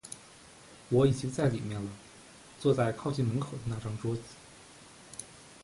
[0.89, 1.91] 我已经在里面了，
[2.59, 4.21] 坐在靠近门口的那张桌子。